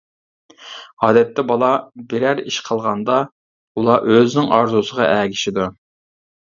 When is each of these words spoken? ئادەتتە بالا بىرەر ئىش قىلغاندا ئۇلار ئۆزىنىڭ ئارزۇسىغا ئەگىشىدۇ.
ئادەتتە 1.07 1.43
بالا 1.51 1.69
بىرەر 2.15 2.43
ئىش 2.45 2.59
قىلغاندا 2.71 3.21
ئۇلار 3.31 4.13
ئۆزىنىڭ 4.17 4.53
ئارزۇسىغا 4.59 5.11
ئەگىشىدۇ. 5.15 5.75